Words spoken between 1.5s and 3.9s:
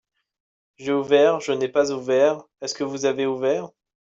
n'ai pas ouvert. Est-ce que vous avez ouvert?